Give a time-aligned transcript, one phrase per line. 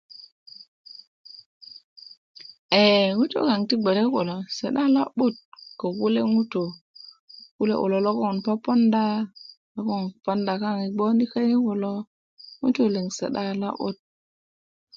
[2.81, 4.03] ee ŋutu' kayaŋ ti gboke
[4.71, 5.35] 'ba lobut
[5.79, 6.75] ko kule kulo si'da lo'but kule ŋutu'
[7.55, 9.03] kulo logon poponda
[9.75, 11.41] logon ponda kayaŋ yi gboke
[11.83, 11.93] lo
[12.63, 13.97] ŋutu' liŋ si'da lo 'but